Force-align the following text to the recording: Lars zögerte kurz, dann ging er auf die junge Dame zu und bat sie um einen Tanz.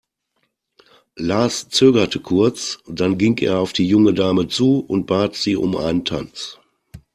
Lars 1.15 1.69
zögerte 1.69 2.21
kurz, 2.21 2.79
dann 2.87 3.19
ging 3.19 3.37
er 3.37 3.59
auf 3.59 3.71
die 3.71 3.87
junge 3.87 4.15
Dame 4.15 4.47
zu 4.47 4.79
und 4.79 5.05
bat 5.05 5.35
sie 5.35 5.55
um 5.55 5.77
einen 5.77 6.05
Tanz. 6.05 6.57